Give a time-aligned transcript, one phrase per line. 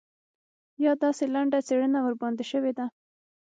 [0.83, 2.85] یا داسې لنډه څېړنه ورباندې شوې ده.